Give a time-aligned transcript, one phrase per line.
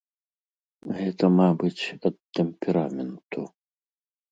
[1.01, 3.49] Гэта, мабыць, ад тэмпераменту.